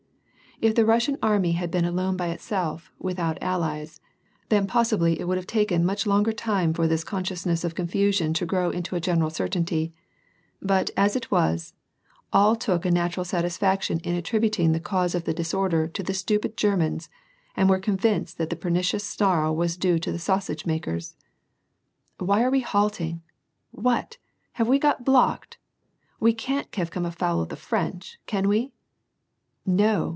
[0.63, 3.99] If the Russian army had been alone by itself, without allies,
[4.49, 8.45] then possibly it would have taken much longer time for this consciousness of confusion to
[8.45, 9.91] grow into a general certainty;
[10.61, 11.73] but, as it was,
[12.31, 16.13] all took a nat ural satisfaction in attributing the cause of the disorder to the
[16.13, 17.09] stupid Grermans,
[17.57, 21.15] and were convinced that the pernicious snarl was due to the sausage makers!
[21.69, 23.23] "* Why are we halting?
[23.71, 24.17] What?
[24.53, 28.73] Have we got blocked f We can't have come afoul of the French, can we?"
[29.65, 30.09] *» No